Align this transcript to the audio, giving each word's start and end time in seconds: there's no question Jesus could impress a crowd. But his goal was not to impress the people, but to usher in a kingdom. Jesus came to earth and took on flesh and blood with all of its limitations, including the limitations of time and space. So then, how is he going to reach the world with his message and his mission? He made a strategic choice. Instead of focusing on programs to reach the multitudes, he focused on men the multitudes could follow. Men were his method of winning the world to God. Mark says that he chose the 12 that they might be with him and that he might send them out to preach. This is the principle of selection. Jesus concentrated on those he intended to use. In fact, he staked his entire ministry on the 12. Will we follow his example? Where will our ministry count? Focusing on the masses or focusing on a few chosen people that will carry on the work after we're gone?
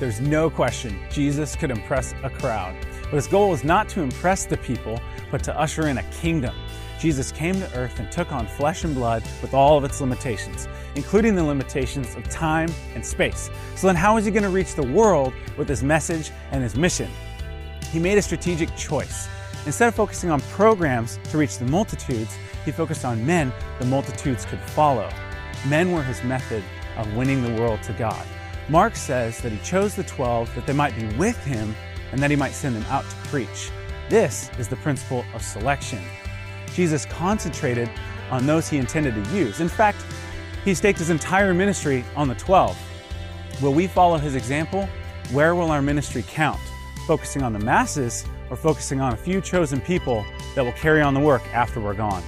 there's 0.00 0.18
no 0.18 0.48
question 0.48 0.98
Jesus 1.10 1.54
could 1.54 1.70
impress 1.70 2.14
a 2.24 2.30
crowd. 2.30 2.74
But 3.02 3.16
his 3.16 3.26
goal 3.26 3.50
was 3.50 3.64
not 3.64 3.86
to 3.90 4.00
impress 4.00 4.46
the 4.46 4.56
people, 4.56 4.98
but 5.30 5.44
to 5.44 5.60
usher 5.60 5.88
in 5.88 5.98
a 5.98 6.02
kingdom. 6.04 6.54
Jesus 6.98 7.30
came 7.30 7.54
to 7.56 7.76
earth 7.76 7.98
and 8.00 8.10
took 8.10 8.32
on 8.32 8.46
flesh 8.46 8.84
and 8.84 8.94
blood 8.94 9.22
with 9.42 9.52
all 9.52 9.76
of 9.76 9.84
its 9.84 10.00
limitations, 10.00 10.68
including 10.94 11.34
the 11.34 11.44
limitations 11.44 12.16
of 12.16 12.26
time 12.30 12.70
and 12.94 13.04
space. 13.04 13.50
So 13.76 13.86
then, 13.86 13.96
how 13.96 14.16
is 14.16 14.24
he 14.24 14.30
going 14.30 14.42
to 14.42 14.48
reach 14.48 14.74
the 14.74 14.86
world 14.86 15.34
with 15.58 15.68
his 15.68 15.82
message 15.82 16.30
and 16.50 16.62
his 16.62 16.76
mission? 16.76 17.10
He 17.92 17.98
made 17.98 18.16
a 18.16 18.22
strategic 18.22 18.74
choice. 18.76 19.28
Instead 19.66 19.88
of 19.88 19.94
focusing 19.94 20.30
on 20.30 20.40
programs 20.52 21.18
to 21.24 21.36
reach 21.36 21.58
the 21.58 21.66
multitudes, 21.66 22.34
he 22.64 22.72
focused 22.72 23.04
on 23.04 23.24
men 23.26 23.52
the 23.78 23.84
multitudes 23.84 24.46
could 24.46 24.60
follow. 24.60 25.10
Men 25.68 25.92
were 25.92 26.02
his 26.02 26.24
method 26.24 26.64
of 26.96 27.14
winning 27.14 27.42
the 27.42 27.60
world 27.60 27.82
to 27.82 27.92
God. 27.92 28.26
Mark 28.68 28.94
says 28.94 29.40
that 29.40 29.52
he 29.52 29.58
chose 29.58 29.94
the 29.94 30.04
12 30.04 30.54
that 30.54 30.66
they 30.66 30.72
might 30.72 30.94
be 30.94 31.06
with 31.16 31.42
him 31.44 31.74
and 32.12 32.20
that 32.20 32.30
he 32.30 32.36
might 32.36 32.52
send 32.52 32.76
them 32.76 32.84
out 32.88 33.08
to 33.08 33.16
preach. 33.28 33.70
This 34.08 34.50
is 34.58 34.68
the 34.68 34.76
principle 34.76 35.24
of 35.34 35.42
selection. 35.42 36.02
Jesus 36.74 37.06
concentrated 37.06 37.90
on 38.30 38.46
those 38.46 38.68
he 38.68 38.78
intended 38.78 39.14
to 39.14 39.30
use. 39.36 39.60
In 39.60 39.68
fact, 39.68 40.04
he 40.64 40.74
staked 40.74 40.98
his 40.98 41.10
entire 41.10 41.54
ministry 41.54 42.04
on 42.16 42.28
the 42.28 42.34
12. 42.34 42.76
Will 43.62 43.72
we 43.72 43.86
follow 43.86 44.18
his 44.18 44.34
example? 44.34 44.88
Where 45.32 45.54
will 45.54 45.70
our 45.70 45.82
ministry 45.82 46.24
count? 46.26 46.60
Focusing 47.06 47.42
on 47.42 47.52
the 47.52 47.58
masses 47.58 48.24
or 48.50 48.56
focusing 48.56 49.00
on 49.00 49.12
a 49.12 49.16
few 49.16 49.40
chosen 49.40 49.80
people 49.80 50.24
that 50.54 50.64
will 50.64 50.72
carry 50.72 51.00
on 51.00 51.14
the 51.14 51.20
work 51.20 51.42
after 51.54 51.80
we're 51.80 51.94
gone? 51.94 52.22